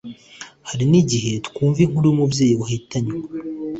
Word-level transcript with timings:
hari 0.67 0.85
n 0.91 0.93
igihe 1.01 1.31
twumva 1.47 1.79
inkuru 1.85 2.05
y 2.07 2.13
umubyeyi 2.15 2.53
wahitanywe 2.61 3.15